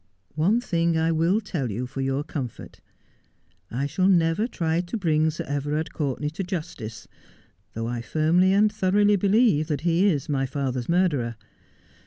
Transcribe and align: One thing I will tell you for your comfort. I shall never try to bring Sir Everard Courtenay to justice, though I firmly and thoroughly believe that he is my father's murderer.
One 0.33 0.59
thing 0.59 0.97
I 0.97 1.11
will 1.11 1.39
tell 1.39 1.69
you 1.69 1.85
for 1.85 2.01
your 2.01 2.23
comfort. 2.23 2.79
I 3.69 3.85
shall 3.85 4.07
never 4.07 4.47
try 4.47 4.81
to 4.81 4.97
bring 4.97 5.29
Sir 5.29 5.43
Everard 5.47 5.93
Courtenay 5.93 6.29
to 6.29 6.43
justice, 6.43 7.07
though 7.75 7.85
I 7.85 8.01
firmly 8.01 8.51
and 8.51 8.71
thoroughly 8.73 9.15
believe 9.15 9.67
that 9.67 9.81
he 9.81 10.07
is 10.07 10.27
my 10.27 10.47
father's 10.47 10.89
murderer. 10.89 11.35